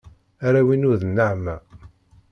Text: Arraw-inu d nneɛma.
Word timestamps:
Arraw-inu 0.45 0.93
d 0.99 1.03
nneɛma. 1.07 1.55